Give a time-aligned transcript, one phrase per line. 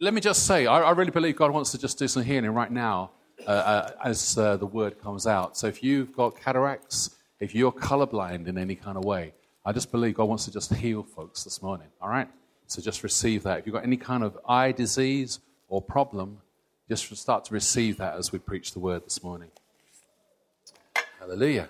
[0.00, 2.50] let me just say, I, I, really believe God wants to just do some healing
[2.50, 3.12] right now
[3.46, 5.56] uh, uh, as uh, the word comes out.
[5.56, 9.34] So if you've got cataracts, if you're colorblind in any kind of way,
[9.64, 11.88] I just believe God wants to just heal folks this morning.
[12.00, 12.28] All right?
[12.66, 13.58] So just receive that.
[13.58, 15.38] If you've got any kind of eye disease
[15.68, 16.38] or problem,
[16.88, 19.50] just start to receive that as we preach the word this morning.
[21.20, 21.68] Hallelujah.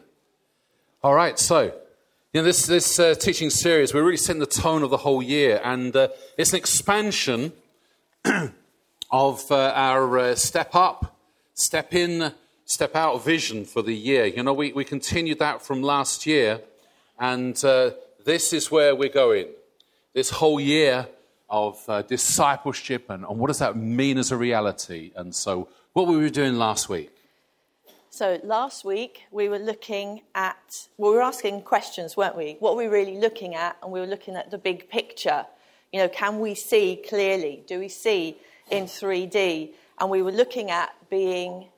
[1.02, 1.72] All right, so
[2.32, 5.22] you know, this, this uh, teaching series, we're really setting the tone of the whole
[5.22, 7.52] year, and uh, it's an expansion
[9.10, 11.16] of uh, our uh, step up,
[11.54, 12.32] step in,
[12.64, 14.26] step out vision for the year.
[14.26, 16.60] You know, we, we continued that from last year,
[17.18, 17.90] and uh,
[18.24, 19.48] this is where we're going.
[20.14, 21.08] This whole year
[21.50, 25.12] of uh, discipleship, and, and what does that mean as a reality?
[25.14, 27.10] And so, what we were we doing last week?
[28.14, 32.58] So last week we were looking at, well, we were asking questions, weren't we?
[32.60, 33.76] What were we really looking at?
[33.82, 35.46] And we were looking at the big picture.
[35.94, 37.62] You know, can we see clearly?
[37.68, 38.36] Do we see
[38.68, 39.74] in 3D?
[40.00, 41.68] And we were looking at being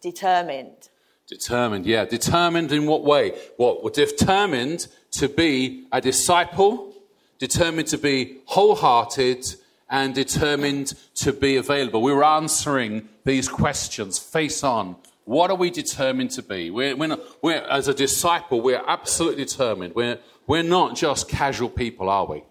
[0.00, 0.88] determined.
[1.26, 2.04] Determined, yeah.
[2.04, 3.36] Determined in what way?
[3.56, 3.82] What?
[3.82, 6.94] We're determined to be a disciple,
[7.40, 9.44] determined to be wholehearted,
[9.90, 12.02] and determined to be available.
[12.02, 14.94] We were answering these questions face on.
[15.24, 16.70] What are we determined to be?
[16.70, 19.96] We're, we're, not, we're as a disciple, we're absolutely determined.
[19.96, 22.44] We're, we're not just casual people, are we?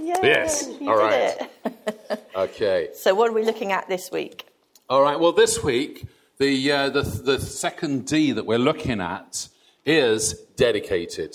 [0.00, 0.68] Yay, yes.
[0.82, 1.50] All right.
[2.36, 2.90] okay.
[2.94, 4.46] So, what are we looking at this week?
[4.88, 5.18] All right.
[5.18, 6.06] Well, this week,
[6.38, 9.48] the, uh, the, the second D that we're looking at
[9.84, 11.32] is dedicated.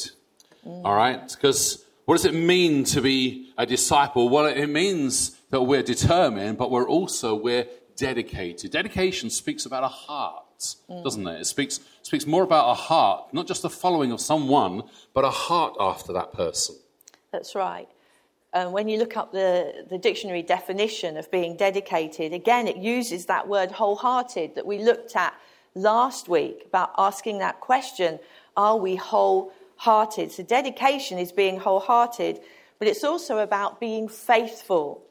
[0.66, 0.86] Mm.
[0.86, 1.28] All right?
[1.30, 4.30] Because what does it mean to be a disciple?
[4.30, 8.72] Well, it means that we're determined, but we're also we're dedicated.
[8.72, 11.03] Dedication speaks about a heart, mm.
[11.03, 11.42] doesn't it?
[11.42, 15.30] It speaks, speaks more about a heart, not just the following of someone, but a
[15.30, 16.75] heart after that person.
[17.31, 17.90] That's right.
[18.53, 23.25] Um, when you look up the, the dictionary definition of being dedicated, again, it uses
[23.25, 25.34] that word wholehearted that we looked at
[25.74, 28.19] last week about asking that question
[28.56, 30.31] are we wholehearted?
[30.31, 32.40] So, dedication is being wholehearted,
[32.78, 35.03] but it's also about being faithful.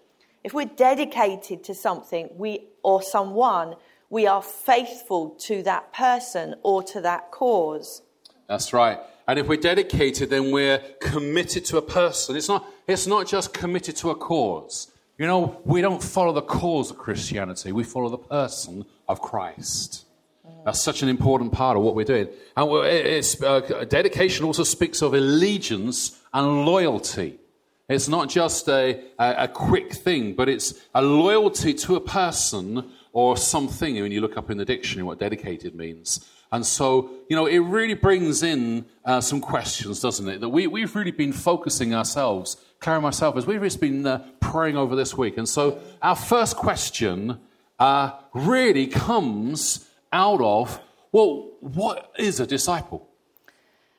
[0.45, 3.75] If we're dedicated to something we, or someone,
[4.11, 8.03] we are faithful to that person or to that cause.
[8.47, 9.01] That's right.
[9.27, 12.37] And if we're dedicated, then we're committed to a person.
[12.37, 14.91] It's not, it's not just committed to a cause.
[15.19, 20.05] You know, we don't follow the cause of Christianity, we follow the person of Christ.
[20.65, 22.29] That's such an important part of what we're doing.
[22.57, 27.39] And uh, dedication also speaks of allegiance and loyalty.
[27.89, 32.91] It's not just a, a, a, quick thing, but it's a loyalty to a person
[33.13, 34.01] or something.
[34.01, 37.59] When you look up in the dictionary what dedicated means, and so, you know, it
[37.59, 40.43] really brings in uh, some questions, doesn't it?
[40.43, 44.23] That we, we've really been focusing ourselves, Claire and myself, as we've just been uh,
[44.39, 45.39] praying over this week.
[45.39, 47.41] And so, our first question
[47.79, 50.79] uh, really comes out of
[51.11, 53.07] well, what is a disciple?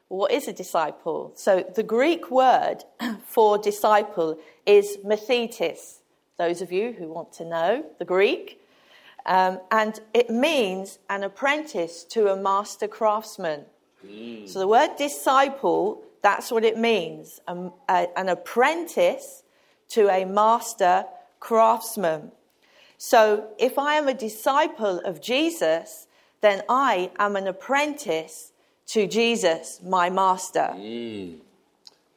[0.07, 1.31] What is a disciple?
[1.35, 2.83] So, the Greek word
[3.25, 5.99] for disciple is mathetes.
[6.37, 8.62] Those of you who want to know the Greek,
[9.25, 13.65] um, and it means an apprentice to a master craftsman.
[14.05, 14.47] Mm.
[14.49, 19.43] So the word disciple, that's what it means um, a, an apprentice
[19.89, 21.05] to a master
[21.39, 22.31] craftsman.
[22.97, 26.07] So if I am a disciple of Jesus,
[26.41, 28.51] then I am an apprentice
[28.87, 30.71] to Jesus, my master.
[30.75, 31.39] Mm.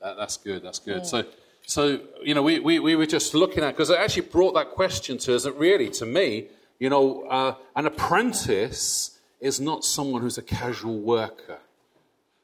[0.00, 1.02] That, that's good, that's good.
[1.02, 1.06] Mm.
[1.06, 1.24] So,
[1.66, 4.70] so, you know, we, we, we were just looking at, because it actually brought that
[4.70, 6.46] question to us, that really, to me,
[6.78, 11.58] you know, uh, an apprentice is not someone who's a casual worker.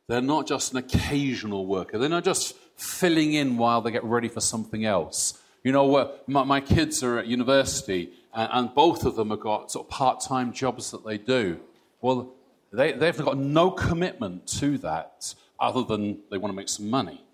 [0.08, 1.98] They're not just an occasional worker.
[1.98, 5.40] They're not just filling in while they get ready for something else.
[5.62, 9.40] You know, uh, my, my, kids are at university, and, and, both of them have
[9.40, 11.60] got sort of part time jobs that they do.
[12.00, 12.34] Well,
[12.72, 17.24] they, they've got no commitment to that other than they want to make some money.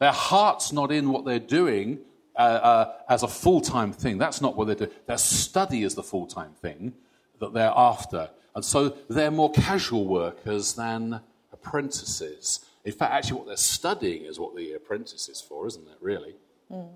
[0.00, 2.00] Their heart's not in what they're doing
[2.36, 4.18] uh, uh, as a full time thing.
[4.18, 4.90] That's not what they do.
[5.06, 6.94] Their study is the full time thing
[7.40, 8.30] that they're after.
[8.54, 11.20] And so they're more casual workers than
[11.52, 12.64] apprentices.
[12.84, 16.36] In fact, actually, what they're studying is what the apprentice is for, isn't it, really?
[16.72, 16.88] Mm.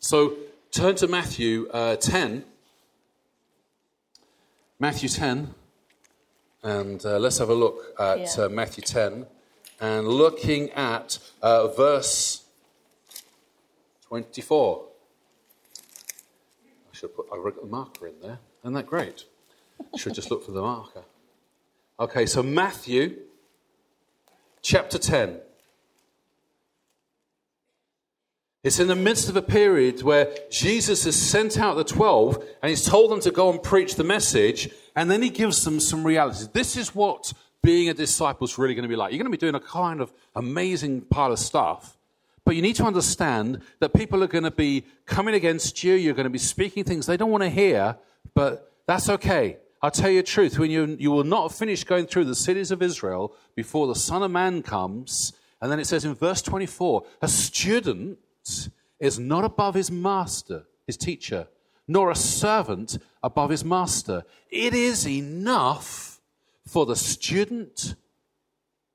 [0.00, 0.34] So
[0.70, 2.44] turn to Matthew uh, 10.
[4.78, 5.54] Matthew 10.
[6.62, 8.44] And uh, let's have a look at Yeah.
[8.44, 9.26] uh, Matthew 10
[9.80, 12.44] and looking at uh, verse
[14.08, 14.84] 24.
[16.92, 18.38] I should put I got the marker in there.
[18.64, 19.24] Isn't that great?
[19.96, 21.04] Should just look for the marker.
[22.00, 23.16] Okay, so Matthew
[24.62, 25.40] chapter 10.
[28.64, 32.70] It's in the midst of a period where Jesus has sent out the 12 and
[32.70, 36.04] he's told them to go and preach the message, and then he gives them some
[36.04, 36.48] realities.
[36.48, 37.32] This is what
[37.62, 39.12] being a disciple is really going to be like.
[39.12, 41.97] You're going to be doing a kind of amazing pile of stuff,
[42.48, 45.92] but you need to understand that people are going to be coming against you.
[45.92, 47.98] You're going to be speaking things they don't want to hear,
[48.34, 49.58] but that's okay.
[49.82, 50.58] I'll tell you the truth.
[50.58, 54.22] When you, you will not finish going through the cities of Israel before the Son
[54.22, 58.16] of Man comes, and then it says in verse 24, a student
[58.98, 61.48] is not above his master, his teacher,
[61.86, 64.22] nor a servant above his master.
[64.50, 66.18] It is enough
[66.66, 67.94] for the student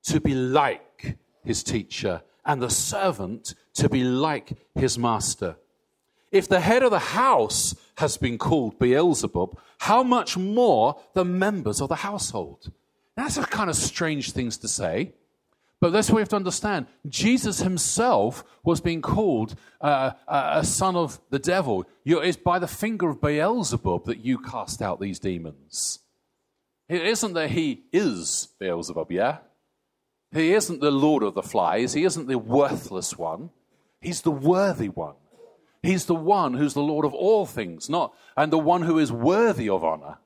[0.06, 5.56] to be like his teacher and the servant to be like his master.
[6.32, 11.80] If the head of the house has been called Beelzebub, how much more the members
[11.80, 12.72] of the household?
[13.16, 15.14] That's a kind of strange things to say.
[15.80, 16.88] But that's what we have to understand.
[17.10, 21.86] Jesus himself was being called uh, a a son of the devil.
[22.06, 26.00] It's by the finger of Beelzebub that you cast out these demons.
[26.88, 29.40] It isn't that he is Beelzebub, yeah?
[30.34, 31.94] He isn't the Lord of the flies.
[31.94, 33.52] He isn't the worthless one.
[34.02, 35.16] He's the worthy one.
[35.82, 39.12] He's the one who's the Lord of all things, not and the one who is
[39.12, 40.18] worthy of honor.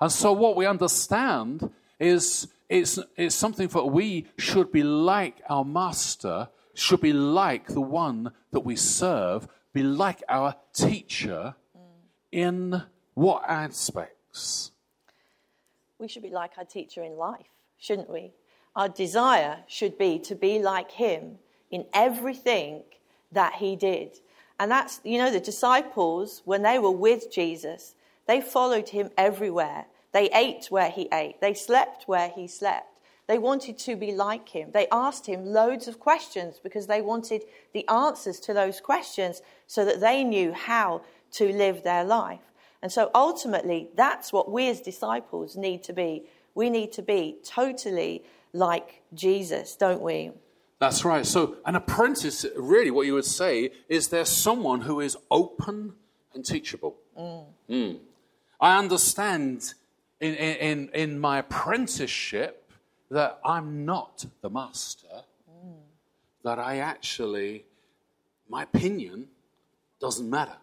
[0.00, 5.64] And so what we understand is it's, it's something that we should be like our
[5.64, 11.56] master, should be like the one that we serve, be like our teacher
[12.30, 12.82] in
[13.14, 14.70] what aspects?
[15.98, 17.46] We should be like our teacher in life,
[17.78, 18.34] shouldn't we?
[18.76, 21.38] Our desire should be to be like him
[21.70, 22.82] in everything
[23.32, 24.20] that he did.
[24.60, 27.94] And that's, you know, the disciples, when they were with Jesus,
[28.26, 29.86] they followed him everywhere.
[30.12, 32.92] They ate where he ate, they slept where he slept.
[33.26, 34.70] They wanted to be like him.
[34.72, 37.42] They asked him loads of questions because they wanted
[37.72, 41.02] the answers to those questions so that they knew how
[41.32, 42.52] to live their life.
[42.82, 46.22] And so ultimately, that's what we as disciples need to be.
[46.54, 48.22] We need to be totally
[48.56, 50.32] like Jesus, don't we?
[50.78, 51.24] That's right.
[51.24, 55.94] So, an apprentice, really, what you would say is there's someone who is open
[56.34, 56.96] and teachable.
[57.16, 57.98] Mm.
[58.60, 59.74] I understand
[60.20, 62.70] in, in, in my apprenticeship
[63.10, 65.24] that I'm not the master,
[66.44, 67.64] that I actually,
[68.48, 69.28] my opinion
[70.00, 70.56] doesn't matter.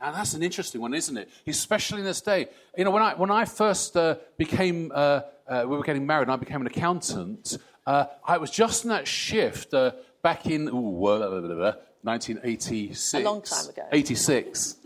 [0.00, 1.28] Now that's an interesting one, isn't it?
[1.46, 2.48] Especially in this day.
[2.76, 6.24] You know, when I when I first uh, became, uh, uh, we were getting married,
[6.24, 7.56] and I became an accountant.
[7.86, 11.74] Uh, I was just in that shift uh, back in ooh, blah, blah, blah, blah,
[12.02, 13.14] 1986.
[13.14, 13.82] A long time ago.
[13.92, 14.76] 86.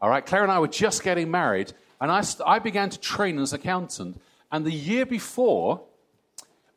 [0.00, 3.00] All right, Claire and I were just getting married, and I, st- I began to
[3.00, 4.20] train as an accountant.
[4.52, 5.82] And the year before,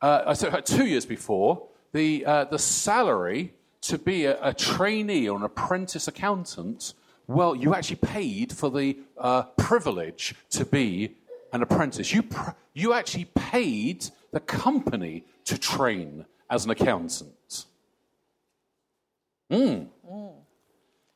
[0.01, 5.37] uh, so two years before, the, uh, the salary to be a, a trainee or
[5.37, 6.93] an apprentice accountant,
[7.29, 11.15] well, you actually paid for the uh, privilege to be
[11.53, 12.11] an apprentice.
[12.13, 17.65] You, pr- you actually paid the company to train as an accountant.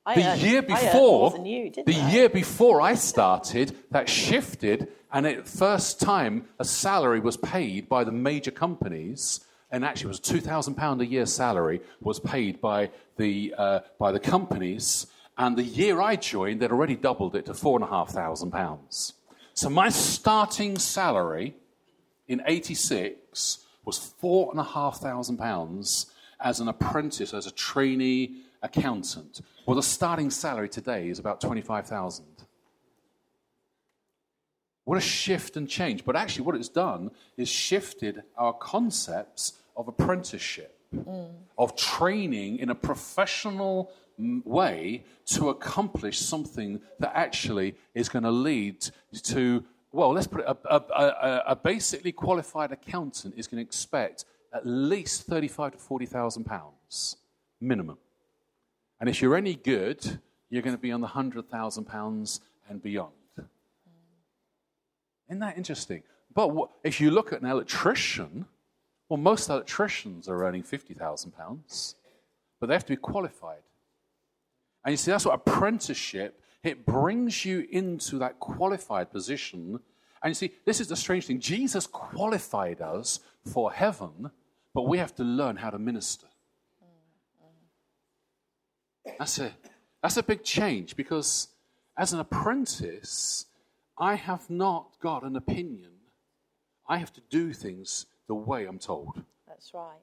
[0.06, 2.12] I The earned- year I earned more before, you, the I?
[2.12, 8.04] year before I started, that shifted, and it first time a salary was paid by
[8.04, 9.40] the major companies,
[9.72, 13.80] and actually it was two thousand pound a year salary was paid by the uh,
[13.98, 15.08] by the companies.
[15.38, 18.52] And the year I joined, they'd already doubled it to four and a half thousand
[18.52, 19.14] pounds.
[19.54, 21.56] So my starting salary
[22.28, 26.08] in '86 was four and a half thousand pounds
[26.40, 29.42] as an apprentice, as a trainee accountant.
[29.66, 32.26] Well, the starting salary today is about twenty-five thousand.
[34.86, 36.04] What a shift and change!
[36.04, 40.78] But actually, what it's done is shifted our concepts of apprenticeship,
[41.58, 48.32] of training in a professional mm, way to accomplish something that actually is going to
[48.32, 48.90] lead
[49.24, 54.26] to well, let's put it, a, a, a, basically qualified accountant is going to expect
[54.52, 57.18] at least thirty-five to forty thousand pounds
[57.62, 58.00] minimum.
[59.00, 62.82] And if you're any good, you're going to be on the hundred thousand pounds and
[62.82, 63.14] beyond.
[65.30, 66.02] Isn't that interesting?
[66.34, 66.52] But
[66.84, 68.48] if you look at an electrician,
[69.10, 71.96] well, most electricians are earning fifty thousand pounds,
[72.60, 73.62] but they have to be qualified.
[74.86, 79.80] And you see, that's what apprenticeship, it brings you into that qualified position.
[80.22, 81.40] And you see, this is the strange thing.
[81.40, 84.32] Jesus qualified us for heaven,
[84.74, 86.28] but we have to learn how to minister.
[89.20, 89.52] That's a,
[90.02, 91.50] that's a big change because
[91.98, 93.46] as an apprentice,
[93.98, 95.92] I have not got an opinion.
[96.88, 99.22] I have to do things the way I'm told.
[99.48, 100.00] That's right.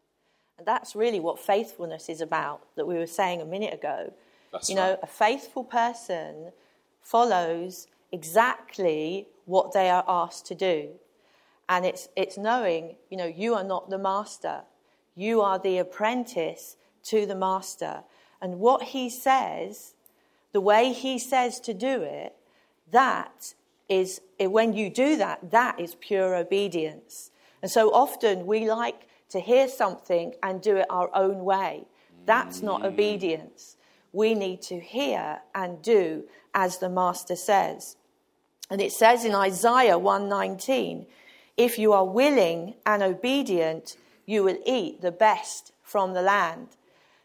[0.59, 4.13] And that's really what faithfulness is about, that we were saying a minute ago.
[4.53, 6.53] That's you know, a faithful person
[7.01, 10.91] follows exactly what they are asked to do.
[11.69, 14.63] And it's, it's knowing, you know, you are not the master.
[15.15, 18.03] You are the apprentice to the master.
[18.43, 19.95] And what he says,
[20.53, 22.35] the way he says to do it,
[22.91, 23.55] that
[23.89, 27.31] is, when you do that, that is pure obedience.
[27.63, 31.85] And so often we like to hear something and do it our own way.
[32.27, 32.87] That's not mm.
[32.87, 33.77] obedience.
[34.13, 36.25] We need to hear and do
[36.55, 37.97] as the master says.
[38.71, 41.07] And it says in Isaiah 119,
[41.57, 46.69] if you are willing and obedient, you will eat the best from the land.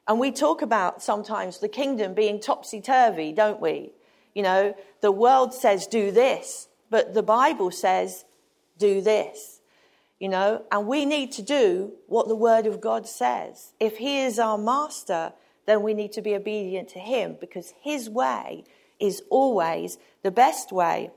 [0.08, 3.92] And we talk about sometimes the kingdom being topsy turvy, don't we?
[4.34, 8.26] You know, the world says do this, but the Bible says
[8.78, 9.62] do this.
[10.20, 13.74] You know, and we need to do what the Word of God says.
[13.80, 15.34] If He is our master,
[15.66, 18.64] then we need to be obedient to Him because His way
[19.00, 21.12] is always the best way,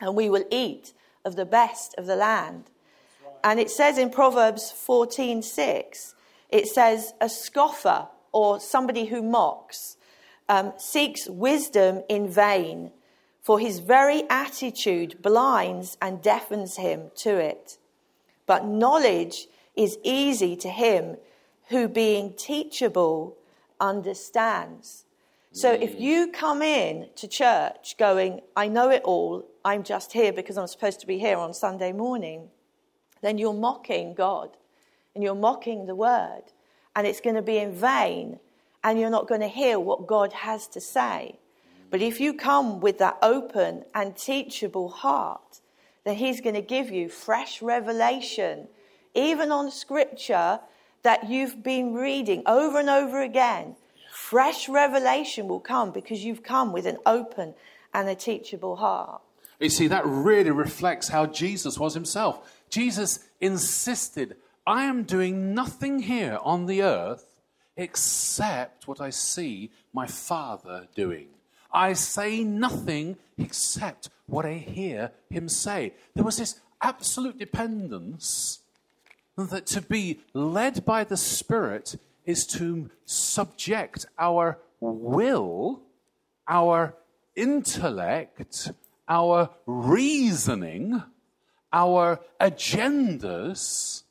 [0.00, 0.92] and we will eat
[1.24, 2.64] of the best of the land.
[3.42, 6.14] And it says in Proverbs 14:6,
[6.50, 9.96] it says, "A scoffer or somebody who mocks
[10.48, 12.90] um, seeks wisdom in vain,
[13.40, 17.78] for his very attitude blinds and deafens him to it.
[18.46, 21.16] But knowledge is easy to him
[21.68, 23.36] who, being teachable,
[23.80, 25.04] understands."
[25.52, 26.00] So if mm.
[26.00, 30.66] you come in to church going, I know it all, I'm just here because I'm
[30.66, 32.48] supposed to be here on Sunday morning,
[33.22, 34.56] then you're mocking God
[35.14, 36.42] and you're mocking the word,
[36.96, 38.40] and it's going to be in vain,
[38.82, 41.38] and you're not going to hear what God has to say.
[41.88, 45.60] But if you come with that open and teachable heart,
[46.02, 48.66] then He's going to give you fresh revelation,
[49.14, 50.58] even on scripture
[51.04, 53.76] that you've been reading over and over again.
[54.10, 57.54] Fresh revelation will come because you've come with an open
[57.92, 59.22] and a teachable heart.
[59.60, 62.60] You see, that really reflects how Jesus was himself.
[62.68, 67.34] Jesus insisted, I am doing nothing here on the earth
[67.76, 71.28] except what I see my Father doing.
[71.72, 75.92] I say nothing except what I hear him say.
[76.14, 78.60] There was this absolute dependence
[79.36, 85.82] that to be led by the Spirit is to subject our will,
[86.48, 86.94] our
[87.36, 88.70] intellect,
[89.08, 91.02] our reasoning,
[91.72, 94.02] our agendas,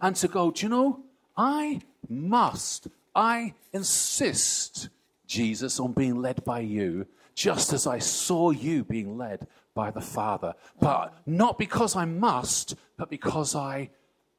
[0.00, 1.00] and to go, do you know,
[1.36, 4.88] I must, I insist,
[5.26, 10.00] Jesus, on being led by you, just as I saw you being led by the
[10.00, 10.54] Father.
[10.80, 13.90] But not because I must, but because I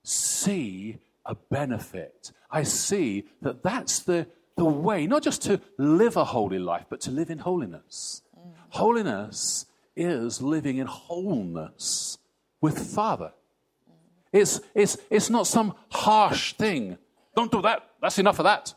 [0.07, 2.31] see a benefit.
[2.49, 7.01] I see that that's the, the way, not just to live a holy life, but
[7.01, 8.21] to live in holiness.
[8.69, 12.17] Holiness is living in wholeness
[12.61, 13.33] with Father.
[14.31, 16.97] It's, it's, it's not some harsh thing.
[17.35, 17.89] Don't do that.
[18.01, 18.73] That's enough of that.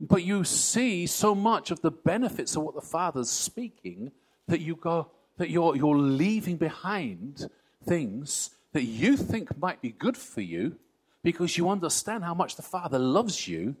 [0.00, 4.12] But you see so much of the benefits of what the Father's speaking
[4.48, 7.48] that you go that you're, you're leaving behind
[7.86, 10.76] things that you think might be good for you
[11.22, 13.76] because you understand how much the Father loves you.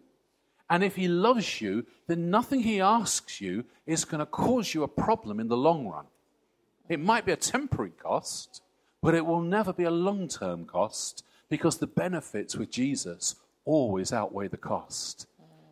[0.68, 4.82] And if He loves you, then nothing He asks you is going to cause you
[4.82, 6.06] a problem in the long run.
[6.88, 8.62] It might be a temporary cost,
[9.00, 14.12] but it will never be a long term cost because the benefits with Jesus always
[14.12, 15.26] outweigh the cost.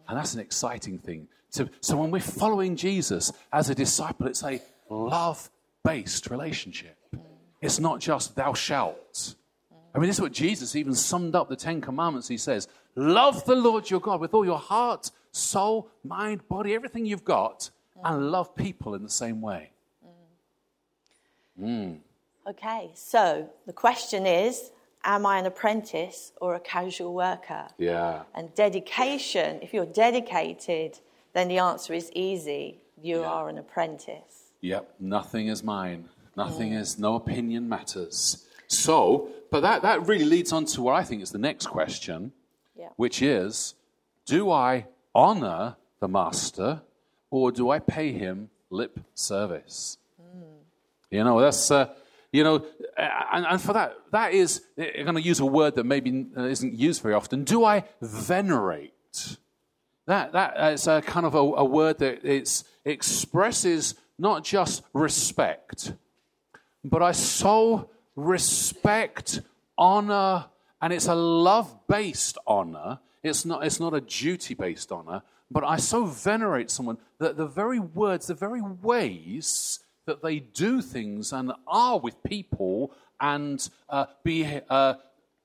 [0.08, 1.28] And that's an exciting thing.
[1.50, 5.50] So, so when we're following Jesus as a disciple, it's a love
[5.84, 6.97] based relationship.
[7.60, 9.34] It's not just thou shalt.
[9.94, 12.28] I mean, this is what Jesus even summed up the Ten Commandments.
[12.28, 17.06] He says, Love the Lord your God with all your heart, soul, mind, body, everything
[17.06, 17.70] you've got,
[18.04, 19.70] and love people in the same way.
[21.58, 21.94] Hmm.
[22.46, 24.70] Okay, so the question is
[25.04, 27.68] Am I an apprentice or a casual worker?
[27.78, 28.22] Yeah.
[28.34, 30.98] And dedication, if you're dedicated,
[31.34, 32.78] then the answer is easy.
[33.00, 33.30] You Yeah.
[33.30, 34.50] are an apprentice.
[34.60, 36.08] Yep, nothing is mine.
[36.38, 38.46] Nothing is, no opinion matters.
[38.68, 42.32] So, but that, that really leads on to what I think is the next question,
[42.78, 42.90] Yeah.
[42.96, 43.74] which is
[44.24, 46.82] Do I honor the master
[47.30, 49.98] or do I pay him lip service?
[51.10, 51.88] You know, that's, uh,
[52.30, 52.56] You know,
[53.32, 56.74] and, and for that, that is, I'm going to use a word that maybe isn't
[56.74, 57.44] used very often.
[57.44, 59.38] Do I venerate?
[60.06, 65.94] That, that is a kind of a, a word that it's, expresses not just respect,
[66.88, 69.40] but I so respect,
[69.76, 70.46] honor,
[70.80, 73.00] and it's a love based honor.
[73.22, 77.46] It's not, it's not a duty based honor, but I so venerate someone that the
[77.46, 84.06] very words, the very ways that they do things and are with people and uh,
[84.24, 84.94] be, uh,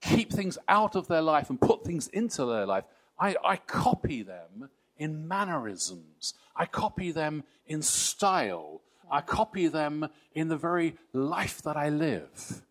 [0.01, 2.85] keep things out of their life and put things into their life,
[3.19, 6.33] I, I copy them in mannerisms.
[6.55, 8.81] I copy them in style.
[9.11, 12.61] I copy them in the very life that I live.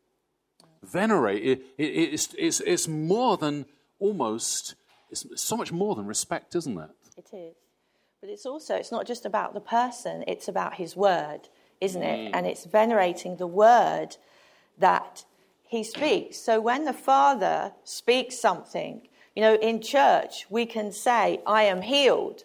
[0.82, 3.66] Venerate, it, it, it's, it's, it's more than
[4.00, 4.74] almost,
[5.10, 6.90] it's so much more than respect, isn't it?
[7.16, 7.54] It is.
[8.20, 11.48] But it's also, it's not just about the person, it's about his word,
[11.80, 12.32] isn't it?
[12.32, 12.36] Mm.
[12.36, 14.16] And it's venerating the word
[14.78, 15.24] that
[15.68, 16.38] he speaks.
[16.38, 19.02] So when the Father speaks something,
[19.34, 22.44] you know, in church, we can say, I am healed.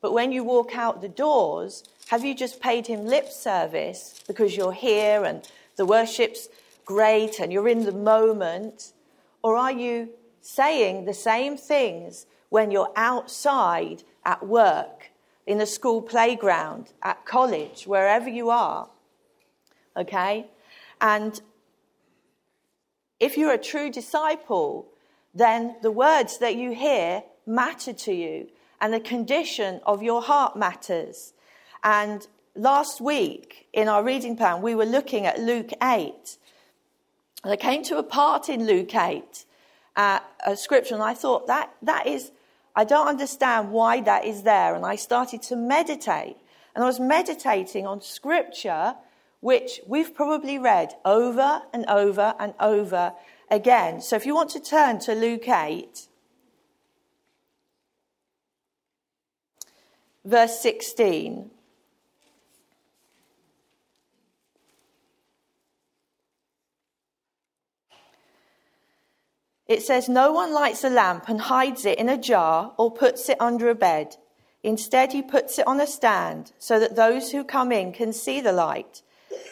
[0.00, 4.56] But when you walk out the doors, have you just paid him lip service because
[4.56, 6.48] you're here and the worship's
[6.84, 8.92] great and you're in the moment?
[9.44, 10.08] Or are you
[10.40, 15.12] saying the same things when you're outside at work,
[15.46, 18.90] in the school playground, at college, wherever you are?
[19.96, 20.48] Okay?
[21.00, 21.40] And
[23.20, 24.88] if you're a true disciple,
[25.32, 28.48] then the words that you hear matter to you
[28.80, 31.34] and the condition of your heart matters.
[31.82, 36.36] And last week in our reading plan, we were looking at Luke 8.
[37.42, 39.44] And I came to a part in Luke 8,
[39.96, 42.32] uh, a scripture, and I thought that, that is,
[42.76, 44.74] I don't understand why that is there.
[44.74, 46.36] And I started to meditate.
[46.74, 48.94] And I was meditating on scripture,
[49.40, 53.14] which we've probably read over and over and over
[53.50, 54.02] again.
[54.02, 56.08] So if you want to turn to Luke 8,
[60.24, 61.50] verse 16.
[69.70, 73.28] It says, No one lights a lamp and hides it in a jar or puts
[73.28, 74.16] it under a bed.
[74.64, 78.40] Instead, he puts it on a stand so that those who come in can see
[78.40, 79.02] the light.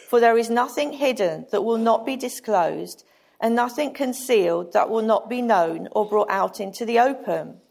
[0.09, 3.05] For there is nothing hidden that will not be disclosed,
[3.39, 7.61] and nothing concealed that will not be known or brought out into the open.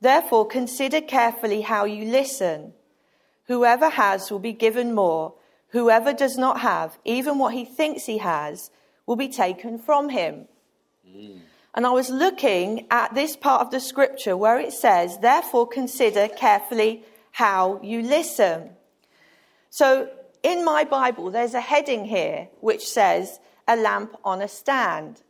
[0.00, 2.72] Therefore, consider carefully how you listen.
[3.46, 5.34] Whoever has will be given more.
[5.68, 8.72] Whoever does not have, even what he thinks he has,
[9.06, 10.48] will be taken from him.
[11.08, 11.42] Mm.
[11.78, 16.26] And I was looking at this part of the scripture where it says, Therefore, consider
[16.26, 18.70] carefully how you listen.
[19.70, 20.10] So,
[20.42, 23.38] in my Bible, there's a heading here which says,
[23.68, 25.22] A lamp on a stand.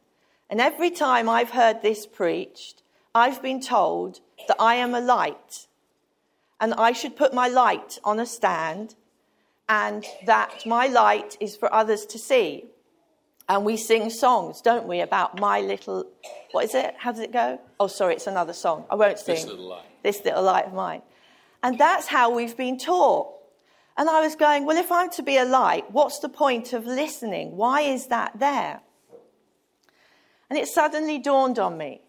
[0.49, 2.83] And every time I've heard this preached,
[3.15, 5.67] I've been told that I am a light
[6.59, 8.95] and I should put my light on a stand
[9.69, 12.71] and that my light is for others to see.
[13.49, 16.07] And we sing songs, don't we, about my little,
[16.53, 16.95] what is it?
[16.99, 17.61] How does it go?
[17.81, 18.85] Oh, sorry, it's another song.
[18.91, 19.37] I won't sing.
[19.37, 20.03] This little light.
[20.03, 21.03] This little light of mine.
[21.63, 23.35] And that's how we've been taught.
[23.97, 26.87] And I was going, well, if I'm to be a light, what's the point of
[26.87, 27.57] listening?
[27.57, 28.81] Why is that there?
[30.51, 32.03] And it suddenly dawned on me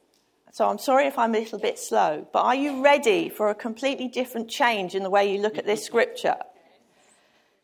[0.52, 3.56] so I'm sorry if I'm a little bit slow, but are you ready for a
[3.56, 6.38] completely different change in the way you look at this scripture?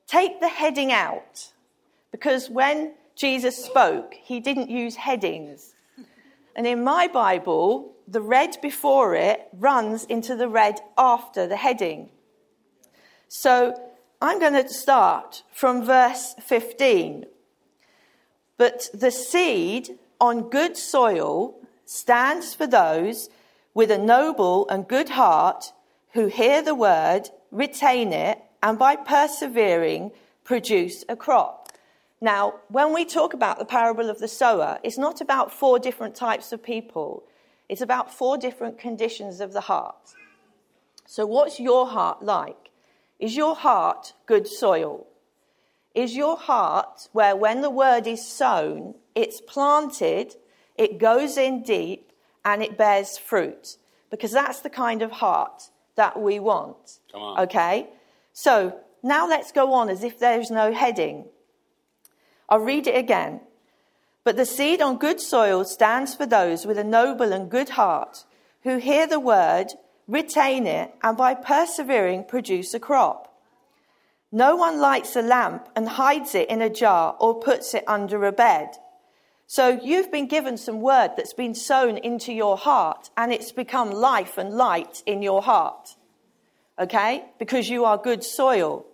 [0.07, 1.51] Take the heading out,
[2.11, 5.73] because when Jesus spoke, he didn't use headings.
[6.56, 12.10] And in my Bible, the red before it runs into the red after the heading.
[13.28, 13.80] So
[14.21, 17.25] I'm going to start from verse 15.
[18.58, 23.30] But the seed on good soil stands for those
[23.73, 25.73] with a noble and good heart
[26.13, 30.12] who hear the word, retain it, and by persevering
[30.45, 31.64] produce a crop.
[32.21, 36.15] Now, when we talk about the parable of the sower, it's not about four different
[36.15, 37.23] types of people,
[37.67, 40.13] it's about four different conditions of the heart.
[41.06, 42.69] So, what's your heart like?
[43.19, 45.08] Is your heart good soil?
[45.93, 50.36] Is your heart where when the word is sown, it's planted
[50.78, 52.12] it goes in deep
[52.43, 53.78] and it bears fruit
[54.12, 56.99] because that's the kind of heart that we want.
[57.12, 57.39] Come on.
[57.41, 57.88] Okay?
[58.34, 61.25] So now let's go on as if there's no heading.
[62.49, 63.41] I'll read it again.
[64.23, 68.25] But the seed on good soil stands for those with a noble and good heart
[68.63, 69.67] who hear the word,
[70.08, 73.31] retain it, and by persevering produce a crop.
[74.31, 78.25] No one lights a lamp and hides it in a jar or puts it under
[78.25, 78.69] a bed.
[79.47, 83.91] So you've been given some word that's been sown into your heart and it's become
[83.91, 85.95] life and light in your heart.
[86.79, 87.25] Okay?
[87.38, 88.86] Because you are good soil.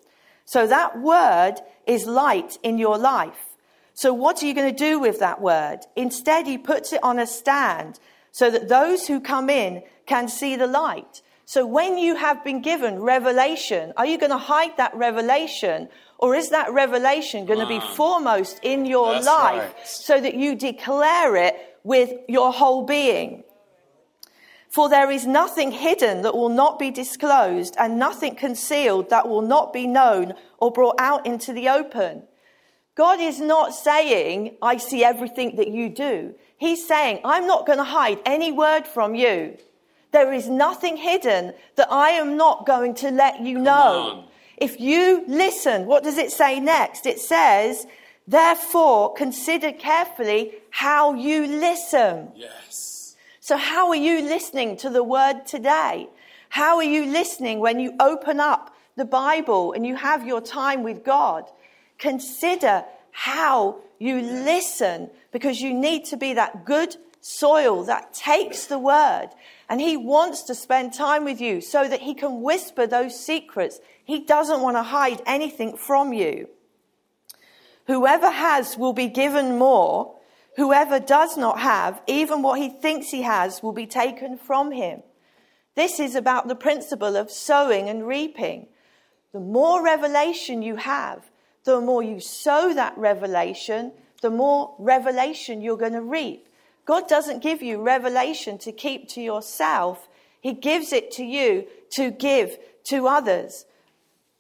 [0.52, 1.56] So that word
[1.88, 3.56] is light in your life.
[3.94, 5.80] So what are you going to do with that word?
[5.96, 8.02] Instead, he puts it on a stand
[8.34, 11.22] so that those who come in can see the light.
[11.46, 15.88] So when you have been given revelation, are you going to hide that revelation?
[16.18, 17.94] Or is that revelation going to be ah.
[17.96, 19.88] foremost in your That's life right.
[19.88, 23.46] so that you declare it with your whole being?
[24.72, 29.42] For there is nothing hidden that will not be disclosed, and nothing concealed that will
[29.42, 32.24] not be known or brought out into the open.
[32.96, 36.36] God is not saying, I see everything that you do.
[36.58, 39.58] He's saying, I'm not going to hide any word from you.
[40.14, 43.74] There is nothing hidden that I am not going to let you know.
[43.74, 44.28] on.
[44.58, 47.06] If you listen, what does it say next?
[47.06, 47.88] It says,
[48.28, 52.32] therefore consider carefully how you listen.
[52.36, 52.91] Yes.
[53.44, 56.08] So, how are you listening to the word today?
[56.50, 60.84] How are you listening when you open up the Bible and you have your time
[60.84, 61.50] with God?
[61.98, 68.78] Consider how you listen because you need to be that good soil that takes the
[68.78, 69.30] word
[69.70, 73.80] and he wants to spend time with you so that he can whisper those secrets.
[74.06, 76.48] He doesn't want to hide anything from you.
[77.88, 80.16] Whoever has will be given more.
[80.58, 85.04] Whoever does not have, even what he thinks he has, will be taken from him.
[85.76, 88.68] This is about the principle of sowing and reaping.
[89.32, 91.32] The more revelation you have,
[91.64, 96.48] the more you sow that revelation, the more revelation you're going to reap.
[96.86, 100.10] God doesn't give you revelation to keep to yourself,
[100.42, 103.66] He gives it to you to give to others.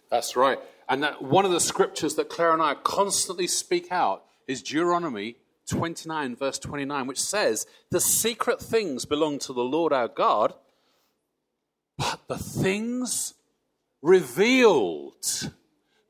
[0.10, 0.60] That's right.
[0.89, 5.38] And that one of the scriptures that Claire and I constantly speak out is Deuteronomy
[5.72, 10.54] 29, verse 29, which says, The secret things belong to the Lord our God,
[11.98, 13.34] but the things
[14.02, 15.52] revealed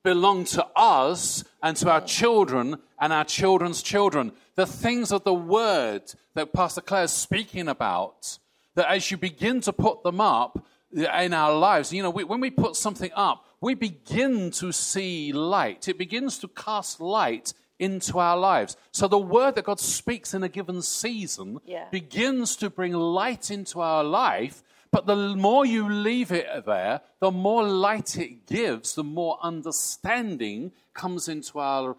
[0.03, 4.31] belong to us and to our children and our children's children.
[4.55, 8.39] The things of the word that Pastor Claire is speaking about,
[8.75, 12.39] that as you begin to put them up in our lives, you know, we, when
[12.39, 15.87] we put something up, we begin to see light.
[15.87, 18.77] It begins to cast light into our lives.
[18.91, 21.89] So the word that God speaks in a given season Yeah.
[21.91, 24.63] begins to bring light into our life.
[24.91, 30.73] But the more you leave it there, the more light it gives, the more understanding
[30.93, 31.95] comes into our,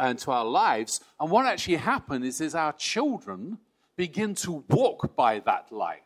[0.00, 1.00] into our lives.
[1.20, 3.58] And what actually happens is, is our children
[3.96, 6.02] begin to walk by that light.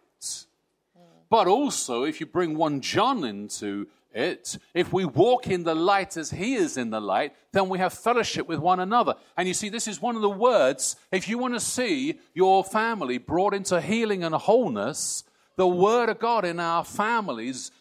[0.96, 1.02] Hmm.
[1.30, 6.16] But also, if you bring 1 John into it, if we walk in the light
[6.16, 9.14] as he is in the light, then we have fellowship with one another.
[9.36, 12.64] And you see, this is one of the words, if you want to see your
[12.64, 15.24] family brought into healing and wholeness,
[15.56, 17.72] the word of God in our families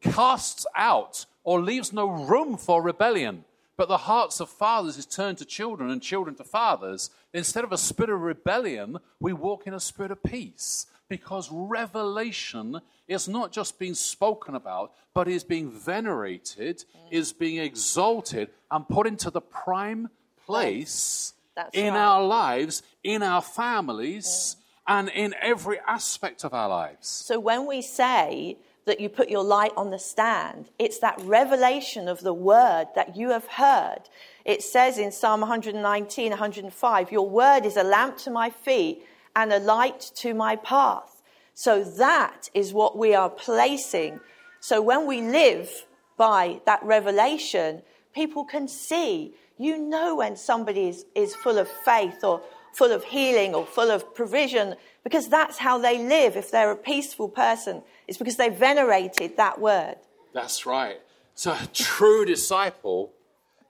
[0.00, 3.44] casts out or leaves no room for rebellion.
[3.76, 7.10] But the hearts of fathers is turned to children and children to fathers.
[7.32, 12.80] Instead of a spirit of rebellion, we walk in a spirit of peace because revelation
[13.08, 17.12] is not just being spoken about, but is being venerated, mm.
[17.12, 20.08] is being exalted, and put into the prime
[20.46, 21.34] place
[21.72, 22.00] in right.
[22.00, 24.62] our lives, in our families, mm.
[24.88, 27.08] and in every aspect of our lives.
[27.08, 32.08] So when we say that you put your light on the stand, it's that revelation
[32.08, 34.00] of the word that you have heard.
[34.44, 39.52] It says in Psalm 119, 105, Your word is a lamp to my feet and
[39.52, 41.13] a light to my path.
[41.54, 44.20] So that is what we are placing.
[44.60, 45.70] So when we live
[46.16, 47.82] by that revelation,
[48.14, 49.34] people can see.
[49.56, 52.42] You know when somebody is, is full of faith or
[52.74, 56.36] full of healing or full of provision because that's how they live.
[56.36, 59.96] If they're a peaceful person, it's because they venerated that word.
[60.32, 61.00] That's right.
[61.36, 63.12] So a true disciple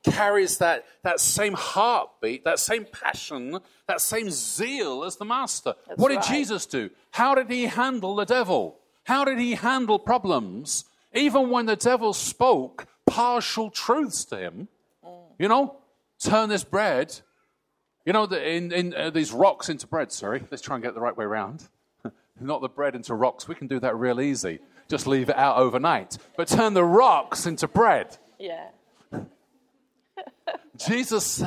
[0.04, 5.74] carries that, that same heartbeat, that same passion, that same zeal as the master.
[5.86, 6.26] That's what did right.
[6.26, 6.90] Jesus do?
[7.10, 8.78] How did he handle the devil?
[9.04, 10.84] How did he handle problems?
[11.12, 14.68] Even when the devil spoke partial truths to him,
[15.38, 15.76] you know,
[16.18, 17.20] turn this bread,
[18.04, 20.12] you know, the, in, in uh, these rocks into bread.
[20.12, 21.68] Sorry, let's try and get the right way around.
[22.40, 23.48] Not the bread into rocks.
[23.48, 24.58] We can do that real easy.
[24.88, 26.18] Just leave it out overnight.
[26.36, 28.18] But turn the rocks into bread.
[28.38, 28.68] Yeah.
[30.76, 31.42] Jesus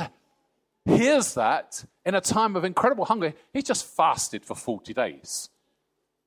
[0.84, 3.34] hears that in a time of incredible hunger.
[3.52, 5.50] He just fasted for 40 days.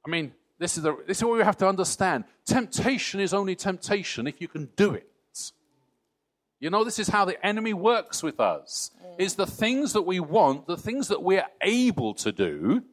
[0.05, 2.23] I mean, this is, the, this is what we have to understand.
[2.45, 5.07] Temptation is only temptation if you can do it.
[6.59, 8.91] You know, this is how the enemy works with us.
[9.17, 12.83] Is the things that we want, the things that we're able to do,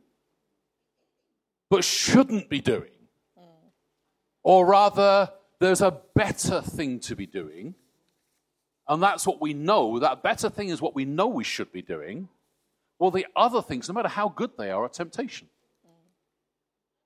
[1.69, 2.91] but shouldn't be doing.
[4.43, 7.75] Or rather, there's a better thing to be doing.
[8.89, 9.99] And that's what we know.
[9.99, 12.29] That better thing is what we know we should be doing.
[12.99, 15.49] Well, the other things, no matter how good they are, are temptation.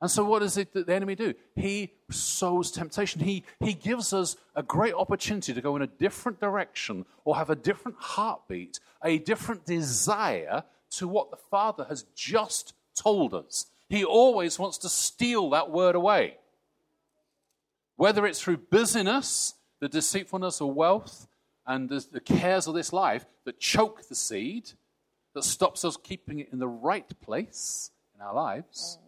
[0.00, 1.32] And so, what does it, the enemy do?
[1.54, 3.20] He sows temptation.
[3.20, 7.50] He, he gives us a great opportunity to go in a different direction or have
[7.50, 13.66] a different heartbeat, a different desire to what the Father has just told us.
[13.88, 16.38] He always wants to steal that word away.
[17.94, 21.28] Whether it's through busyness, the deceitfulness of wealth,
[21.66, 24.70] and there's the cares of this life that choke the seed,
[25.34, 28.98] that stops us keeping it in the right place in our lives.
[28.98, 29.06] Mm.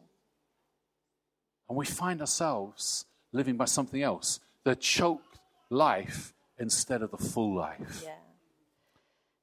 [1.69, 5.39] And we find ourselves living by something else the choked
[5.69, 8.03] life instead of the full life.
[8.05, 8.15] Yeah.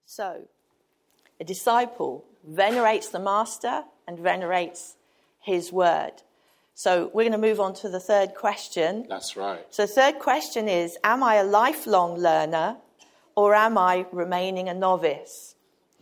[0.05, 0.47] So,
[1.39, 4.95] a disciple venerates the master and venerates
[5.39, 6.13] his word.
[6.73, 9.05] So, we're going to move on to the third question.
[9.07, 9.65] That's right.
[9.69, 12.77] So, the third question is Am I a lifelong learner
[13.35, 15.55] or am I remaining a novice?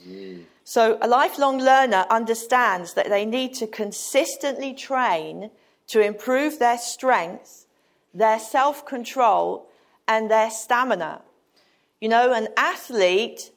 [0.08, 0.44] Mm.
[0.64, 5.50] So, a lifelong learner understands that they need to consistently train
[5.88, 7.66] to improve their strength,
[8.14, 9.68] their self control,
[10.08, 11.22] and their stamina.
[12.00, 13.52] You know, an athlete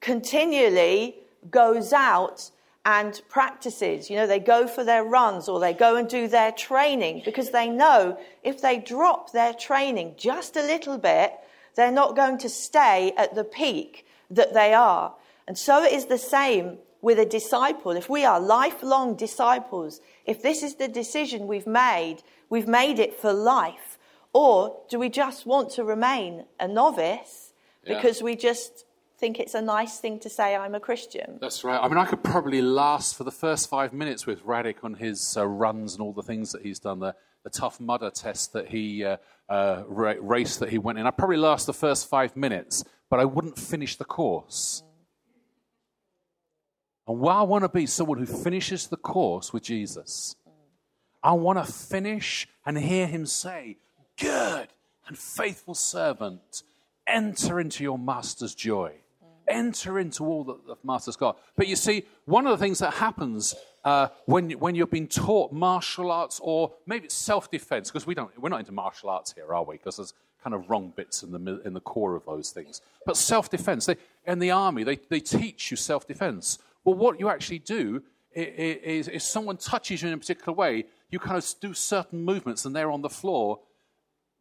[0.00, 1.16] continually
[1.50, 2.50] goes out
[2.84, 4.10] and practices.
[4.10, 7.50] You know, they go for their runs or they go and do their training because
[7.50, 11.32] they know if they drop their training just a little bit,
[11.76, 15.14] they're not going to stay at the peak that they are.
[15.46, 17.92] And so it is the same with a disciple.
[17.92, 23.14] If we are lifelong disciples, if this is the decision we've made, we've made it
[23.14, 23.98] for life.
[24.32, 27.52] Or do we just want to remain a novice
[27.86, 28.24] because yeah.
[28.24, 28.86] we just
[29.18, 31.38] think it's a nice thing to say, I'm a Christian?
[31.40, 31.78] That's right.
[31.80, 35.36] I mean, I could probably last for the first five minutes with Radek on his
[35.36, 38.68] uh, runs and all the things that he's done, the, the Tough Mudder test that
[38.68, 41.06] he, uh, uh, race that he went in.
[41.06, 44.82] I'd probably last the first five minutes, but I wouldn't finish the course.
[47.06, 50.36] And while I want to be someone who finishes the course with Jesus,
[51.22, 53.76] I want to finish and hear him say,
[54.18, 54.68] Good
[55.06, 56.62] and faithful servant,
[57.06, 58.92] enter into your master's joy.
[59.48, 61.38] Enter into all that the master's got.
[61.56, 63.54] But you see, one of the things that happens
[63.84, 68.14] uh, when, when you're being taught martial arts or maybe it's self defense, because we
[68.14, 69.76] don't, we're not into martial arts here, are we?
[69.76, 72.80] Because there's kind of wrong bits in the, in the core of those things.
[73.06, 73.88] But self defense,
[74.26, 76.58] in the army, they, they teach you self defense.
[76.84, 78.02] Well, what you actually do
[78.34, 82.64] is if someone touches you in a particular way, you kind of do certain movements
[82.64, 83.60] and they're on the floor.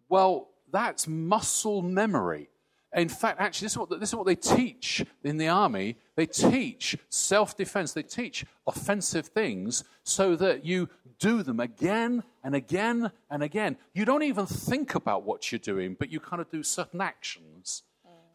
[0.09, 2.49] Well, that's muscle memory.
[2.95, 5.97] In fact, actually, this is, what, this is what they teach in the army.
[6.15, 12.53] They teach self defense, they teach offensive things so that you do them again and
[12.53, 13.77] again and again.
[13.93, 17.83] You don't even think about what you're doing, but you kind of do certain actions.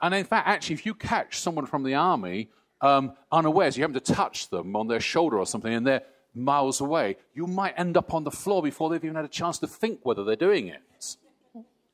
[0.00, 4.00] And in fact, actually, if you catch someone from the army um, unawares, you happen
[4.00, 6.02] to touch them on their shoulder or something, and they're
[6.34, 9.58] miles away, you might end up on the floor before they've even had a chance
[9.58, 10.82] to think whether they're doing it.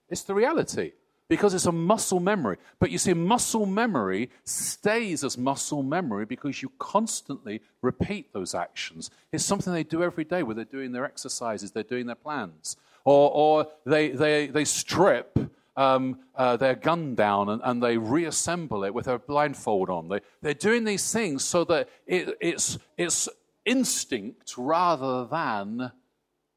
[0.08, 0.92] It's the reality
[1.28, 2.58] because it's a muscle memory.
[2.78, 9.10] But you see, muscle memory stays as muscle memory because you constantly repeat those actions.
[9.32, 12.76] It's something they do every day where they're doing their exercises, they're doing their plans,
[13.04, 15.38] or, or they, they, they strip
[15.76, 20.08] um, uh, their gun down and, and, they reassemble it with a blindfold on.
[20.08, 23.28] They, they're doing these things so that it, it's, it's
[23.64, 25.90] instinct rather than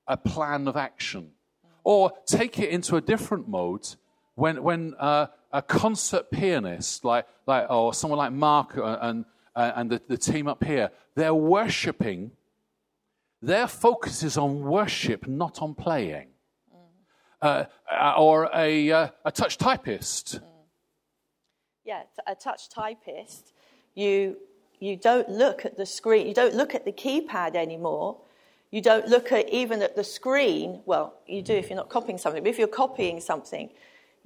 [0.08, 1.32] a plan of action.
[1.84, 3.88] Or take it into a different mode
[4.38, 9.90] when, when uh, a concert pianist, like, like, or someone like Mark and, uh, and
[9.90, 12.32] the, the team up here, they're worshipping.
[13.42, 16.28] Their focus is on worship, not on playing
[17.42, 20.36] uh, uh, or a, uh, a touch typist.
[20.36, 20.42] Mm.
[21.84, 23.54] Yeah, a touch typist,
[23.96, 24.38] you,
[24.80, 28.18] you don't look at the screen, you don't look at the keypad anymore.
[28.70, 30.82] You don't look at even at the screen.
[30.86, 33.70] Well, you do if you're not copying something, but if you're copying something,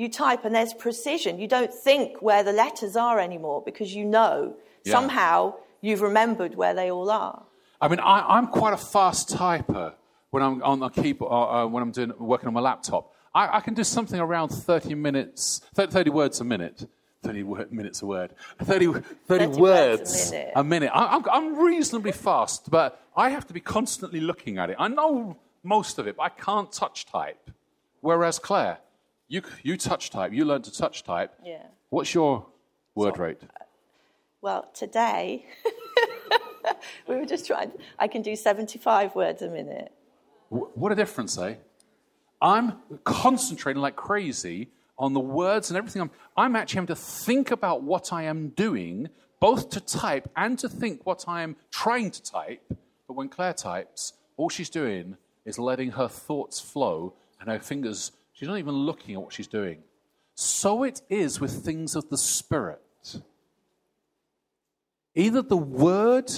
[0.01, 1.39] you type and there's precision.
[1.39, 4.91] You don't think where the letters are anymore because you know yeah.
[4.91, 7.43] somehow you've remembered where they all are.
[7.79, 9.93] I mean, I, am quite a fast typer
[10.31, 13.13] when I'm on the keyboard, uh, uh, when I'm doing, working on my laptop.
[13.33, 16.87] I, I, can do something around 30 minutes, 30, 30 words a minute.
[17.23, 18.33] 30 minutes a word.
[18.63, 20.51] 30, 30, 30 words, words, a minute.
[20.55, 20.91] A minute.
[20.91, 24.77] I, I'm, I'm reasonably fast, but I have to be constantly looking at it.
[24.79, 27.51] I know most of it, but I can't touch type.
[27.99, 28.79] Whereas Claire,
[29.31, 31.33] you, you touch type, you learn to touch type.
[31.43, 31.63] Yeah.
[31.89, 32.45] What's your
[32.95, 33.39] word rate?
[34.41, 35.45] Well, today,
[37.07, 39.91] we were just trying, I can do 75 words a minute.
[40.49, 41.55] Wh- What a difference, eh?
[42.41, 42.73] I'm
[43.05, 46.01] concentrating like crazy on the words and everything.
[46.01, 49.07] I'm, I'm actually having to think about what I am doing,
[49.39, 52.61] both to type and to think what I am trying to type.
[53.07, 55.15] But when Claire types, all she's doing
[55.45, 59.45] is letting her thoughts flow and her fingers, she's not even looking at what she's
[59.45, 59.83] doing.
[60.33, 62.81] So it is with things of the Spirit.
[65.13, 66.31] Either the word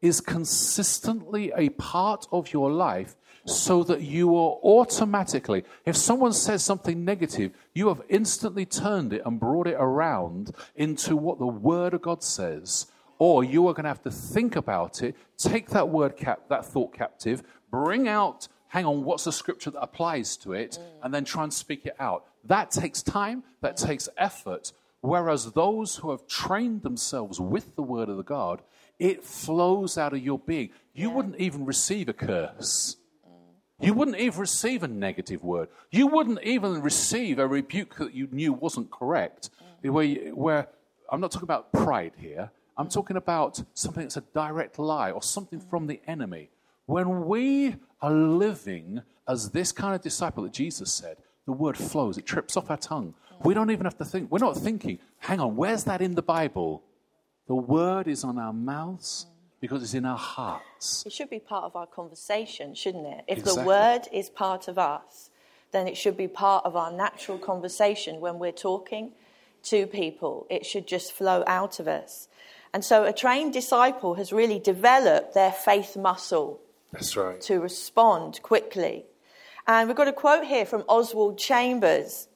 [0.00, 3.14] is consistently a part of your life
[3.44, 9.20] so that you are automatically, if someone says something negative, you have instantly turned it
[9.26, 12.86] and brought it around into what the Word of God says.
[13.18, 16.64] Or you are going to have to think about it, take that word cap, that
[16.64, 20.84] thought captive, bring out, hang on, what's the scripture that applies to it, mm.
[21.02, 22.24] and then try and speak it out.
[22.44, 23.86] That takes time, that mm.
[23.86, 24.72] takes effort.
[25.00, 28.62] Whereas those who have trained themselves with the word of the God,
[28.98, 30.70] it flows out of your being.
[30.92, 32.96] You wouldn't even receive a curse.
[33.26, 33.86] Mm.
[33.86, 35.68] You wouldn't even receive a negative word.
[35.90, 39.50] You wouldn't even receive a rebuke that you knew wasn't correct.
[39.82, 40.68] Where, you- where
[41.10, 42.50] I'm not talking about pride here.
[42.76, 46.50] I'm talking about something that's a direct lie or something from the enemy.
[46.86, 52.18] When we are living as this kind of disciple that Jesus said, the word flows,
[52.18, 53.14] it trips off our tongue.
[53.42, 54.30] We don't even have to think.
[54.30, 56.82] We're not thinking, hang on, where's that in the Bible?
[57.46, 59.26] The word is on our mouths
[59.60, 61.04] because it's in our hearts.
[61.06, 63.24] It should be part of our conversation, shouldn't it?
[63.26, 63.62] If Exactly.
[63.62, 65.30] the word is part of us,
[65.72, 69.12] then it should be part of our natural conversation when we're talking
[69.64, 70.46] to people.
[70.50, 72.28] It should just flow out of us.
[72.72, 76.60] And so a trained disciple has really developed their faith muscle
[76.92, 77.40] That's right.
[77.42, 79.04] to respond quickly.
[79.66, 82.28] And we've got a quote here from Oswald Chambers.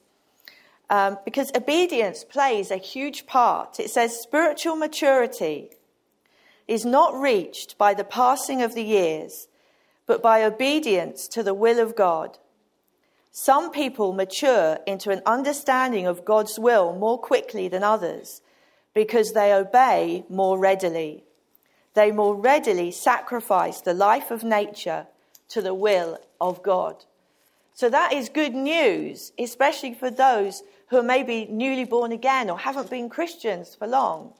[0.91, 3.81] Um, because obedience plays a huge part.
[3.81, 5.71] It says spiritual maturity
[6.69, 9.49] is not reached by the passing of the years,
[10.07, 12.39] but by obedience to the will of God.
[13.31, 18.43] Some people mature into an understanding of God's will more quickly than others
[18.93, 21.25] because they obey more readily.
[21.95, 25.07] They more readily sacrifice the life of nature
[25.49, 27.05] to the will of God.
[27.75, 32.59] So that is good news, especially for those who are maybe newly born again or
[32.59, 34.33] haven't been Christians for long.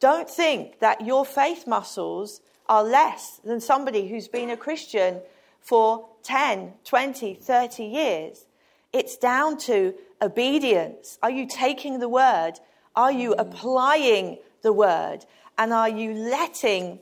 [0.00, 5.20] Don't think that your faith muscles are less than somebody who's been a Christian
[5.60, 8.46] for 10, 20, 30 years.
[8.92, 11.18] It's down to obedience.
[11.22, 12.52] Are you taking the word?
[12.96, 15.26] Are you applying the word?
[15.60, 17.00] And are you letting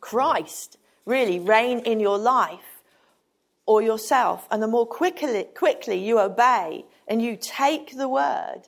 [0.00, 2.80] Christ really reign in your life
[3.66, 4.48] or yourself?
[4.50, 8.62] And the more quickly, quickly you obey and you take the word,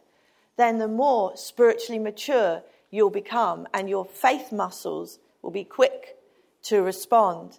[0.58, 6.18] then the more spiritually mature you'll become, and your faith muscles will be quick
[6.64, 7.58] to respond.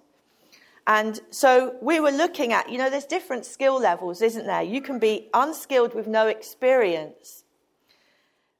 [0.85, 4.61] And so we were looking at, you know, there's different skill levels, isn't there?
[4.61, 7.45] You can be unskilled with no experience,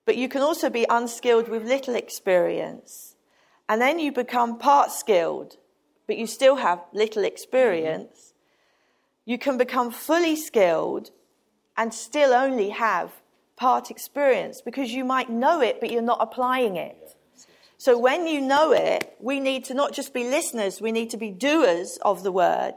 [0.05, 3.15] but you can also be unskilled with little experience.
[3.69, 5.57] And then you become part skilled,
[6.07, 8.33] but you still have little experience.
[9.25, 11.11] You can become fully skilled
[11.77, 13.11] and still only have
[13.55, 17.15] part experience because you might know it, but you're not applying it.
[17.77, 21.17] So when you know it, we need to not just be listeners, we need to
[21.17, 22.75] be doers of the word.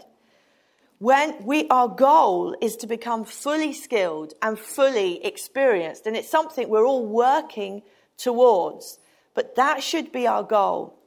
[1.05, 6.67] When we, our goal is to become fully skilled and fully experienced, and it's something
[6.67, 7.83] we're all working
[8.17, 8.99] towards.
[9.35, 10.99] But that should be our goal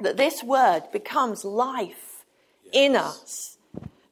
[0.00, 2.24] that this word becomes life
[2.72, 3.58] in us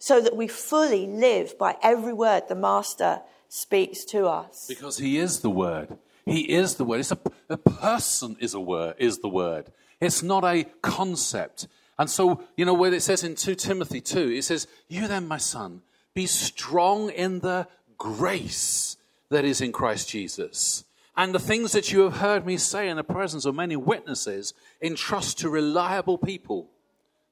[0.01, 4.67] so that we fully live by every word the Master speaks to us.
[4.67, 5.97] Because he is the word.
[6.25, 6.99] He is the word.
[6.99, 9.67] It's a, a person is a word is the word.
[10.01, 11.69] It's not a concept.
[12.01, 15.29] And so, you know, when it says in 2 Timothy 2, it says, You then,
[15.29, 15.83] my son,
[16.15, 18.97] be strong in the grace
[19.29, 20.85] that is in Christ Jesus.
[21.15, 24.55] And the things that you have heard me say in the presence of many witnesses,
[24.81, 26.71] entrust to reliable people.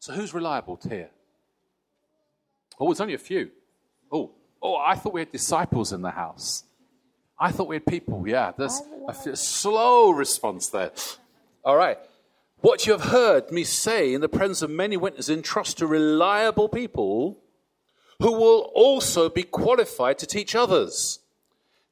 [0.01, 1.09] So who's reliable here?
[2.79, 3.51] Oh, it's only a few.
[4.13, 6.65] Oh, oh, I thought we had disciples in the house.
[7.41, 8.29] I thought we had people.
[8.29, 10.91] Yeah, there's a f- slow response there.
[11.65, 11.97] All right.
[12.61, 16.69] What you have heard me say in the presence of many witnesses, entrust to reliable
[16.69, 17.39] people
[18.21, 21.21] who will also be qualified to teach others.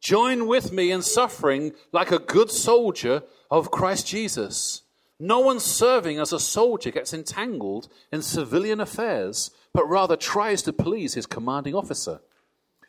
[0.00, 4.82] Join with me in suffering like a good soldier of Christ Jesus.
[5.18, 10.72] No one serving as a soldier gets entangled in civilian affairs, but rather tries to
[10.72, 12.20] please his commanding officer.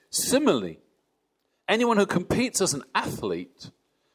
[0.09, 0.79] Similarly,
[1.67, 3.71] Anyone who competes as an athlete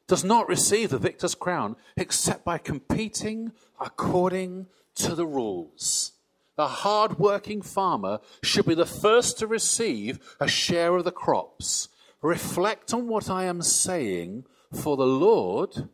[0.07, 6.13] does not receive the victor's crown except by competing according to the rules.
[6.57, 11.89] The hard working farmer should be the first to receive a share of the crops.
[12.21, 15.89] Reflect on what I am saying, for the Lord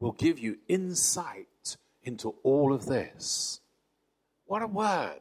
[0.00, 3.60] will give you insight into all of this.
[4.46, 5.20] What a word!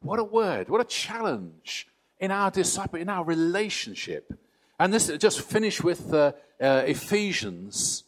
[0.00, 0.68] What a word!
[0.68, 1.86] What a challenge
[2.18, 4.32] in our disciple, in our relationship.
[4.78, 8.04] And this just finish with uh, uh, Ephesians,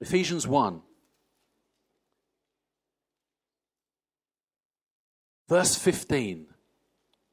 [0.00, 0.82] Ephesians 1.
[5.48, 6.46] Verse 15,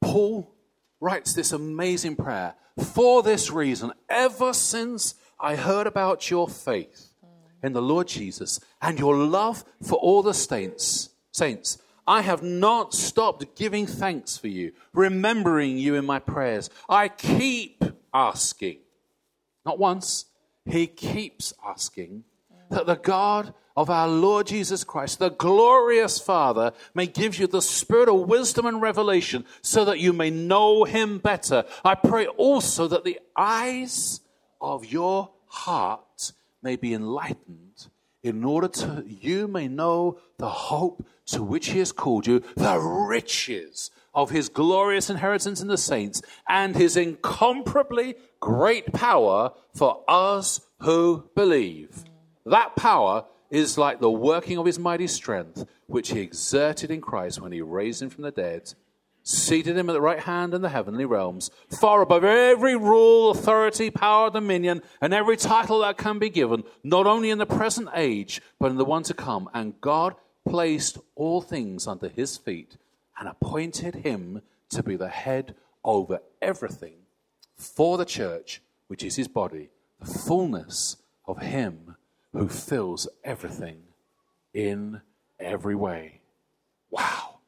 [0.00, 0.54] Paul
[1.00, 2.54] writes this amazing prayer.
[2.78, 7.12] For this reason, ever since I heard about your faith
[7.62, 12.94] in the Lord Jesus and your love for all the saints, saints, I have not
[12.94, 16.70] stopped giving thanks for you, remembering you in my prayers.
[16.88, 18.78] I keep asking,
[19.64, 20.26] not once,
[20.66, 22.24] he keeps asking
[22.70, 27.62] that the God of our Lord Jesus Christ, the glorious Father, may give you the
[27.62, 31.64] spirit of wisdom and revelation so that you may know him better.
[31.84, 34.20] I pray also that the eyes
[34.60, 37.88] of your heart may be enlightened
[38.22, 42.78] in order to you may know the hope to which he has called you, the
[42.78, 50.60] riches of his glorious inheritance in the saints, and his incomparably great power for us
[50.80, 52.04] who believe.
[52.46, 57.40] That power is like the working of his mighty strength, which he exerted in Christ
[57.40, 58.74] when he raised him from the dead,
[59.22, 63.90] seated him at the right hand in the heavenly realms, far above every rule, authority,
[63.90, 68.42] power, dominion, and every title that can be given, not only in the present age,
[68.58, 69.48] but in the one to come.
[69.54, 70.14] And God
[70.46, 72.76] placed all things under his feet
[73.18, 75.54] and appointed him to be the head
[75.84, 76.96] over everything
[77.56, 80.96] for the church, which is his body, the fullness
[81.26, 81.96] of him
[82.32, 83.82] who fills everything
[84.52, 85.00] in
[85.38, 86.20] every way.
[86.90, 87.38] Wow.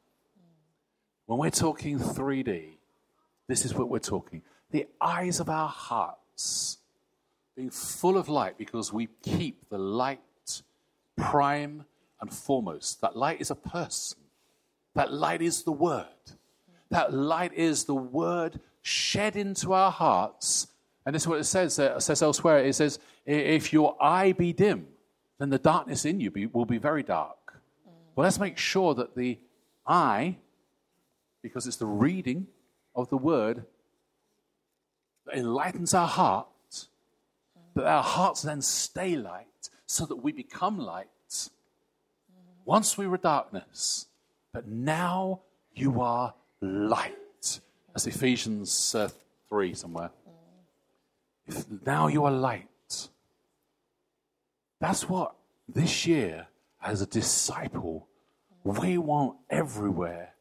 [1.25, 2.77] When we're talking 3D,
[3.47, 4.41] this is what we're talking.
[4.71, 6.77] The eyes of our hearts
[7.55, 10.21] being full of light because we keep the light
[11.17, 11.85] prime
[12.21, 13.01] and foremost.
[13.01, 14.19] That light is a person.
[14.97, 16.07] That light is the Word.
[16.89, 20.69] That light is the Word shed into our hearts.
[21.05, 22.65] And this is what it says, uh, it says elsewhere.
[22.65, 24.87] It says, if your eye be dim,
[25.37, 27.61] then the darkness in you be, will be very dark.
[28.15, 29.37] Well, let's make sure that the
[29.85, 30.37] eye,
[31.43, 32.47] because it's the reading
[32.95, 33.65] of the Word,
[35.27, 36.47] that enlightens our heart,
[37.75, 41.07] that our hearts then stay light, so that we become light
[42.65, 44.06] once we were darkness,
[44.57, 45.41] but now
[45.75, 47.13] you are light.
[47.89, 49.07] That's Ephesians uh,
[49.49, 50.09] 3 somewhere.
[51.45, 53.09] If now you are light.
[54.79, 55.35] That's what
[55.69, 56.47] this year,
[56.81, 58.07] as a disciple,
[58.63, 60.33] we want everywhere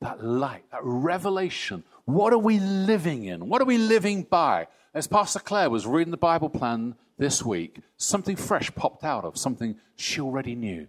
[0.00, 1.82] that light, that revelation.
[2.04, 3.48] What are we living in?
[3.48, 4.68] What are we living by?
[4.94, 9.36] As Pastor Claire was reading the Bible plan this week, something fresh popped out of
[9.36, 10.86] something she already knew.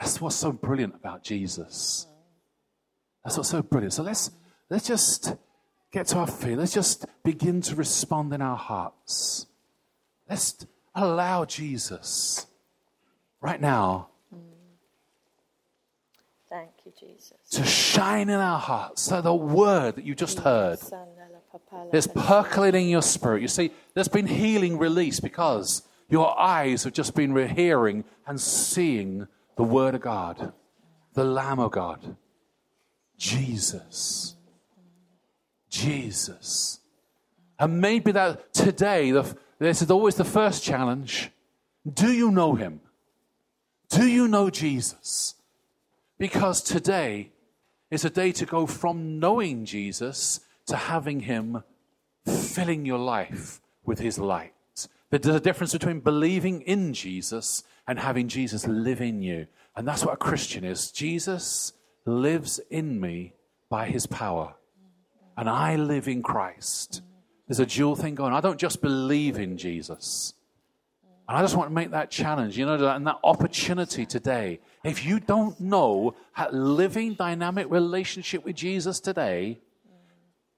[0.00, 2.06] That's what's so brilliant about Jesus.
[3.22, 3.92] That's what's so brilliant.
[3.92, 4.30] So let's,
[4.70, 5.36] let's just
[5.92, 6.56] get to our feet.
[6.56, 9.46] Let's just begin to respond in our hearts.
[10.28, 12.46] Let's allow Jesus
[13.42, 14.08] right now
[16.50, 17.36] Thank you, Jesus.
[17.52, 19.02] to shine in our hearts.
[19.02, 20.80] So the word that you just heard
[21.92, 23.40] is percolating in your spirit.
[23.40, 29.28] You see, there's been healing released because your eyes have just been hearing and seeing
[29.60, 30.54] the Word of God,
[31.12, 32.16] the Lamb of God,
[33.18, 34.34] Jesus.
[35.68, 36.80] Jesus.
[37.58, 41.30] And maybe that today, the, this is always the first challenge.
[41.86, 42.80] Do you know Him?
[43.90, 45.34] Do you know Jesus?
[46.16, 47.30] Because today
[47.90, 51.64] is a day to go from knowing Jesus to having Him
[52.24, 54.54] filling your life with His light.
[55.10, 59.48] There's a difference between believing in Jesus and having Jesus live in you.
[59.74, 60.92] And that's what a Christian is.
[60.92, 61.72] Jesus
[62.06, 63.34] lives in me
[63.68, 64.54] by his power.
[65.36, 67.02] And I live in Christ.
[67.48, 68.32] There's a dual thing going.
[68.32, 68.38] on.
[68.38, 70.34] I don't just believe in Jesus.
[71.28, 74.60] And I just want to make that challenge, you know, and that opportunity today.
[74.84, 79.58] If you don't know that living dynamic relationship with Jesus today,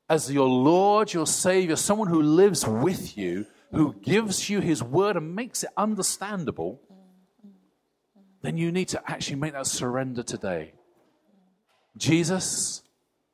[0.06, 5.16] as your Lord, your Savior, someone who lives with you, who gives you his word
[5.16, 6.78] and makes it understandable,
[8.42, 10.72] then you need to actually make that surrender today.
[11.96, 12.82] Jesus,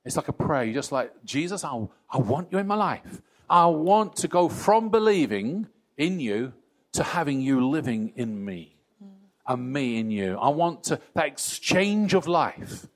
[0.04, 0.64] It's like a prayer.
[0.64, 3.20] You're just like, Jesus, I, I want you in my life.
[3.50, 6.54] I want to go from believing in you
[6.92, 8.76] to having you living in me
[9.46, 10.38] and me in you.
[10.38, 12.86] I want to, that exchange of life.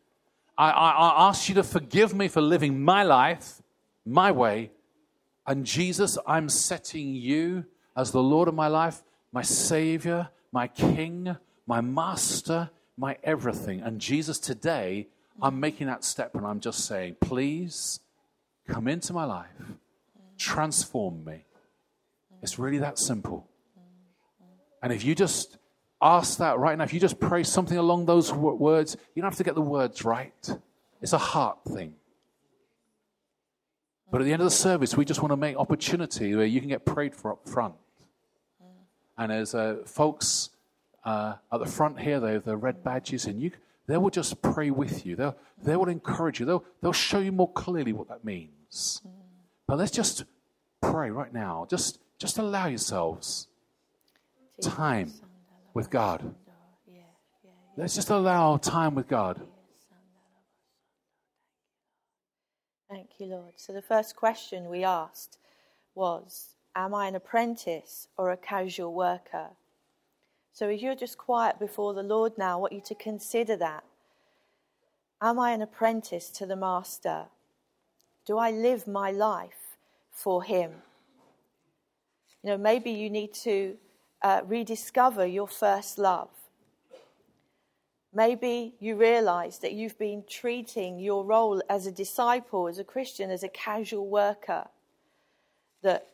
[0.56, 3.60] I, I, I ask you to forgive me for living my life,
[4.06, 4.70] my way.
[5.46, 9.02] And Jesus, I'm setting you as the Lord of my life,
[9.32, 11.36] my Savior, my King,
[11.73, 12.68] my Master,
[12.99, 13.81] my everything.
[13.81, 15.09] And Jesus, today,
[15.41, 18.01] I'm making that step and I'm just saying, please
[18.68, 19.49] come into my life,
[20.37, 21.47] transform me.
[22.43, 23.49] It's really that simple.
[24.83, 25.57] And if you just
[26.03, 29.39] ask that right now, if you just pray something along those words, you don't have
[29.39, 30.51] to get the words right.
[31.01, 31.95] It's a heart thing.
[34.11, 36.61] But at the end of the service, we just want to make opportunity where you
[36.61, 37.77] can get prayed for up front.
[39.16, 40.51] And as uh, folks
[41.05, 43.50] uh, at the front here, they have the red badges, and you,
[43.86, 45.16] they will just pray with you.
[45.16, 46.46] They'll, they will encourage you.
[46.46, 49.03] They'll, they'll show you more clearly what that means.
[49.66, 50.24] But let's just
[50.80, 51.66] pray right now.
[51.68, 53.48] Just, just allow yourselves
[54.61, 55.12] time
[55.74, 56.34] with God.
[57.76, 59.40] Let's just allow time with God.
[62.90, 63.55] Thank you, Lord.
[63.57, 65.38] So the first question we asked
[65.94, 69.50] was Am I an apprentice or a casual worker?
[70.53, 73.84] So if you're just quiet before the Lord now, I want you to consider that.
[75.20, 77.24] Am I an apprentice to the Master?
[78.26, 79.76] Do I live my life
[80.11, 80.72] for Him?
[82.42, 83.76] You know, maybe you need to
[84.20, 86.28] uh, rediscover your first love.
[88.14, 93.30] Maybe you realize that you've been treating your role as a disciple, as a Christian,
[93.30, 94.66] as a casual worker.
[95.82, 96.09] That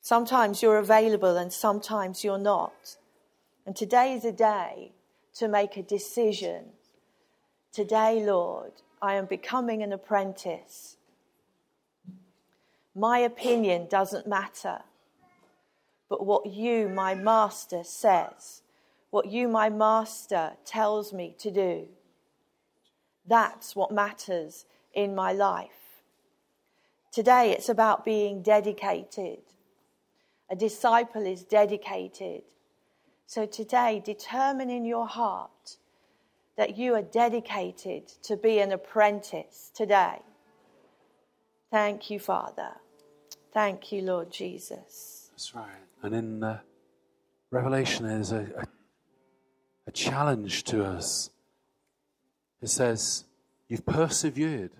[0.00, 2.96] sometimes you're available and sometimes you're not.
[3.66, 4.92] And today is a day
[5.34, 6.66] to make a decision.
[7.72, 10.96] Today, Lord, I am becoming an apprentice.
[12.94, 14.80] My opinion doesn't matter
[16.10, 18.62] but what you, my master, says,
[19.10, 21.86] what you, my master, tells me to do.
[23.26, 26.02] That's what matters in my life.
[27.12, 29.38] Today it's about being dedicated.
[30.50, 32.42] A disciple is dedicated.
[33.26, 35.76] So today, determine in your heart
[36.56, 40.18] that you are dedicated to be an apprentice today.
[41.70, 42.72] Thank you, Father.
[43.52, 45.28] Thank you, Lord Jesus.
[45.30, 45.68] That's right.
[46.02, 46.58] And in uh,
[47.52, 48.66] Revelation, there's a, a,
[49.86, 51.30] a challenge to us.
[52.60, 53.24] It says,
[53.68, 54.72] You've persevered,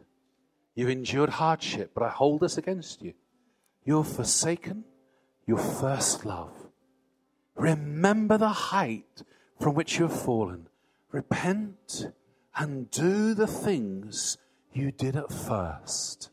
[0.74, 3.14] you've endured hardship, but I hold this against you.
[3.84, 4.84] You've forsaken
[5.50, 6.52] your first love.
[7.56, 9.22] Remember the height
[9.60, 10.68] from which you have fallen.
[11.12, 12.06] Repent
[12.56, 14.38] and do the things
[14.72, 16.30] you did at first.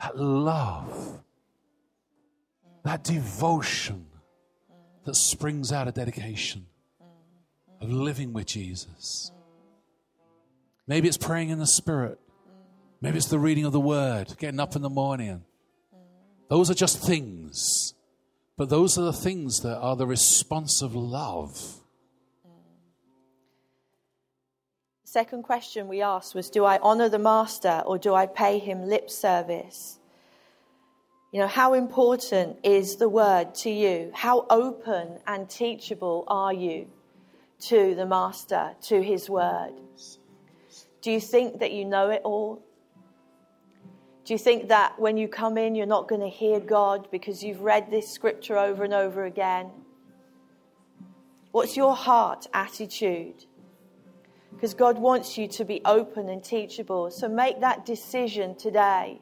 [0.00, 1.20] That love
[2.82, 4.06] that devotion
[5.04, 6.66] that springs out of dedication,
[7.80, 9.32] of living with Jesus.
[10.86, 12.18] Maybe it's praying in the Spirit.
[13.00, 15.44] Maybe it's the reading of the Word, getting up in the morning.
[16.50, 17.94] Those are just things.
[18.56, 21.76] But those are the things that are the response of love.
[25.04, 28.82] Second question we asked was Do I honor the Master or do I pay him
[28.82, 29.98] lip service?
[31.32, 34.10] You know, how important is the word to you?
[34.12, 36.88] How open and teachable are you
[37.68, 39.74] to the Master, to his word?
[41.00, 42.60] Do you think that you know it all?
[44.30, 47.42] Do you think that when you come in, you're not going to hear God because
[47.42, 49.72] you've read this scripture over and over again?
[51.50, 53.46] What's your heart attitude?
[54.52, 57.10] Because God wants you to be open and teachable.
[57.10, 59.20] So make that decision today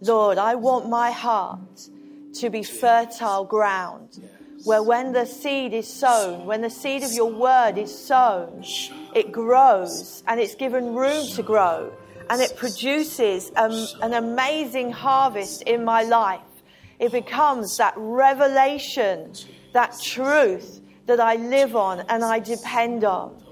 [0.00, 1.88] Lord, I want my heart
[2.34, 4.22] to be fertile ground
[4.62, 8.62] where when the seed is sown, when the seed of your word is sown,
[9.16, 11.92] it grows and it's given room to grow
[12.30, 16.40] and it produces um, an amazing harvest in my life.
[16.98, 19.32] It becomes that revelation,
[19.72, 23.42] that truth that I live on and I depend on.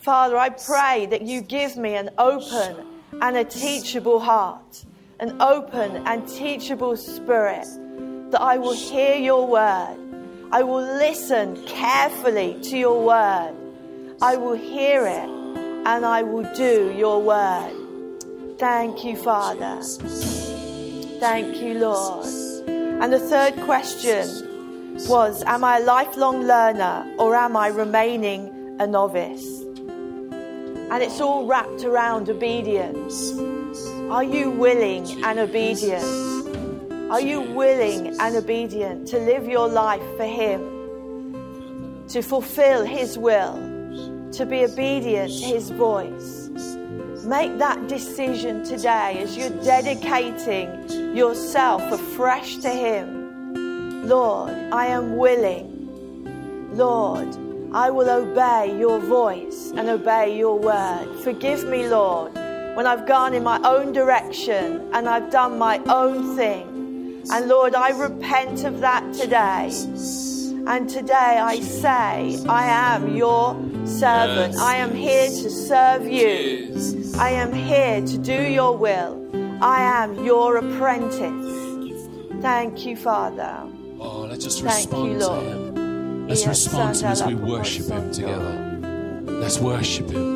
[0.00, 2.86] Father, I pray that you give me an open
[3.20, 4.84] and a teachable heart
[5.20, 7.66] an open and teachable spirit,
[8.30, 9.98] that I will hear your word.
[10.50, 13.54] I will listen carefully to your word.
[14.22, 15.28] I will hear it
[15.86, 17.79] and I will do your word.
[18.60, 19.80] Thank you, Father.
[21.18, 22.26] Thank you, Lord.
[22.68, 24.28] And the third question
[25.08, 29.62] was Am I a lifelong learner or am I remaining a novice?
[30.90, 33.32] And it's all wrapped around obedience.
[34.10, 36.04] Are you willing and obedient?
[37.10, 42.04] Are you willing and obedient to live your life for Him?
[42.08, 43.54] To fulfill His will?
[44.32, 46.39] To be obedient to His voice?
[47.24, 54.08] Make that decision today as you're dedicating yourself afresh to Him.
[54.08, 56.70] Lord, I am willing.
[56.72, 57.28] Lord,
[57.72, 61.14] I will obey your voice and obey your word.
[61.22, 62.34] Forgive me, Lord,
[62.74, 67.22] when I've gone in my own direction and I've done my own thing.
[67.30, 69.70] And Lord, I repent of that today.
[70.66, 73.54] And today I say, I am your
[73.84, 74.56] servant.
[74.56, 76.99] I am here to serve you.
[77.20, 79.28] I am here to do your will.
[79.62, 82.08] I am your apprentice.
[82.40, 83.58] Thank you, Father.
[83.98, 85.34] Oh, let's just Thank respond you, to.
[85.34, 86.28] Him.
[86.28, 88.80] Let's Yes, respond to Him as we worship Him together.
[89.26, 90.30] Let's worship Him.